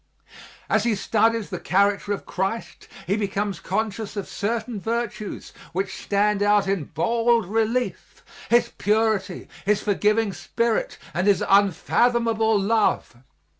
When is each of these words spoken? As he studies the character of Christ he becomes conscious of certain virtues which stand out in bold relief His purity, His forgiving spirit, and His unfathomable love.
As 0.67 0.83
he 0.83 0.95
studies 0.95 1.51
the 1.51 1.59
character 1.59 2.11
of 2.11 2.25
Christ 2.25 2.87
he 3.05 3.15
becomes 3.15 3.59
conscious 3.59 4.17
of 4.17 4.27
certain 4.27 4.79
virtues 4.79 5.53
which 5.73 5.95
stand 6.01 6.41
out 6.41 6.67
in 6.67 6.85
bold 6.85 7.45
relief 7.45 8.23
His 8.49 8.69
purity, 8.79 9.47
His 9.63 9.83
forgiving 9.83 10.33
spirit, 10.33 10.97
and 11.13 11.27
His 11.27 11.43
unfathomable 11.47 12.59
love. 12.59 13.13